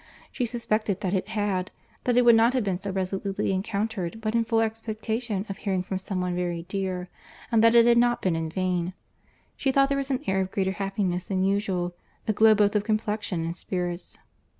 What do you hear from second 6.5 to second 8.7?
dear, and that it had not been in